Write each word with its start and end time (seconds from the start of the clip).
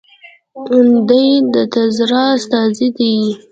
دی 1.07 1.25
د 1.53 1.55
تزار 1.73 2.11
استازی 2.35 2.87
دی. 2.97 3.13